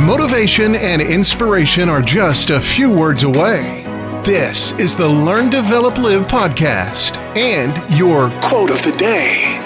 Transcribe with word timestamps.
Motivation 0.00 0.74
and 0.74 1.00
inspiration 1.00 1.88
are 1.88 2.02
just 2.02 2.50
a 2.50 2.60
few 2.60 2.92
words 2.92 3.22
away. 3.22 3.82
This 4.26 4.72
is 4.72 4.94
the 4.94 5.08
Learn, 5.08 5.48
Develop, 5.48 5.96
Live 5.96 6.26
podcast 6.26 7.16
and 7.34 7.72
your 7.96 8.28
quote 8.42 8.70
of 8.70 8.82
the 8.82 8.92
day. 8.92 9.56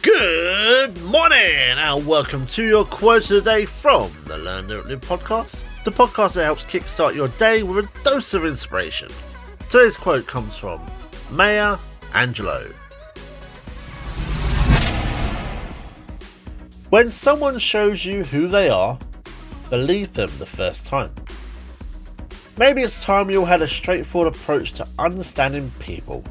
Good 0.00 1.02
morning 1.02 1.36
and 1.76 2.06
welcome 2.06 2.46
to 2.46 2.64
your 2.64 2.84
quote 2.84 3.24
of 3.24 3.42
the 3.42 3.50
day 3.50 3.64
from 3.64 4.12
the 4.26 4.38
Learn, 4.38 4.68
Develop, 4.68 4.88
Live 4.88 5.00
podcast, 5.00 5.64
the 5.82 5.90
podcast 5.90 6.34
that 6.34 6.44
helps 6.44 6.62
kickstart 6.66 7.16
your 7.16 7.28
day 7.28 7.64
with 7.64 7.84
a 7.84 8.04
dose 8.04 8.32
of 8.32 8.44
inspiration. 8.44 9.08
Today's 9.70 9.96
quote 9.96 10.28
comes 10.28 10.56
from 10.56 10.80
Maya 11.32 11.78
Angelou. 12.12 12.72
When 16.94 17.10
someone 17.10 17.58
shows 17.58 18.04
you 18.04 18.22
who 18.22 18.46
they 18.46 18.68
are, 18.68 18.96
believe 19.68 20.12
them 20.12 20.30
the 20.38 20.46
first 20.46 20.86
time. 20.86 21.12
Maybe 22.56 22.82
it's 22.82 23.02
time 23.02 23.32
you 23.32 23.44
had 23.44 23.62
a 23.62 23.66
straightforward 23.66 24.32
approach 24.32 24.74
to 24.74 24.86
understanding 24.96 25.72
people. 25.80 26.22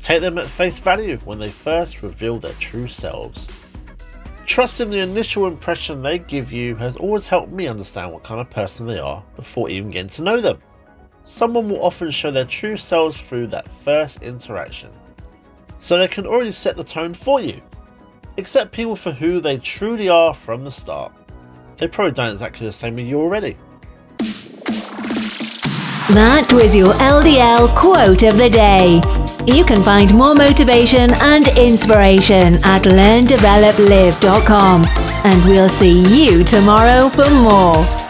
Take 0.00 0.20
them 0.20 0.38
at 0.38 0.46
face 0.46 0.78
value 0.78 1.16
when 1.24 1.40
they 1.40 1.48
first 1.48 2.04
reveal 2.04 2.36
their 2.36 2.52
true 2.60 2.86
selves. 2.86 3.48
Trusting 4.46 4.88
the 4.88 5.00
initial 5.00 5.48
impression 5.48 6.00
they 6.00 6.20
give 6.20 6.52
you 6.52 6.76
has 6.76 6.94
always 6.94 7.26
helped 7.26 7.50
me 7.50 7.66
understand 7.66 8.12
what 8.12 8.22
kind 8.22 8.40
of 8.40 8.48
person 8.50 8.86
they 8.86 9.00
are 9.00 9.24
before 9.34 9.68
even 9.68 9.90
getting 9.90 10.10
to 10.10 10.22
know 10.22 10.40
them. 10.40 10.60
Someone 11.24 11.68
will 11.68 11.84
often 11.84 12.12
show 12.12 12.30
their 12.30 12.44
true 12.44 12.76
selves 12.76 13.20
through 13.20 13.48
that 13.48 13.68
first 13.68 14.22
interaction, 14.22 14.92
so 15.80 15.98
they 15.98 16.06
can 16.06 16.24
already 16.24 16.52
set 16.52 16.76
the 16.76 16.84
tone 16.84 17.14
for 17.14 17.40
you 17.40 17.60
accept 18.38 18.72
people 18.72 18.96
for 18.96 19.12
who 19.12 19.40
they 19.40 19.58
truly 19.58 20.08
are 20.08 20.32
from 20.32 20.64
the 20.64 20.70
start. 20.70 21.12
They 21.76 21.88
probably 21.88 22.12
done 22.12 22.32
exactly 22.32 22.66
the 22.66 22.72
same 22.72 22.94
with 22.94 23.04
you 23.06 23.20
already. 23.20 23.58
That 26.14 26.50
was 26.52 26.74
your 26.74 26.94
LDL 26.94 27.76
quote 27.76 28.22
of 28.22 28.38
the 28.38 28.48
day. 28.48 29.02
You 29.46 29.62
can 29.64 29.82
find 29.82 30.14
more 30.14 30.34
motivation 30.34 31.12
and 31.14 31.48
inspiration 31.48 32.54
at 32.64 32.84
learndeveloplive.com. 32.84 34.86
And 35.24 35.44
we'll 35.44 35.68
see 35.68 36.00
you 36.16 36.44
tomorrow 36.44 37.10
for 37.10 37.28
more. 37.28 38.07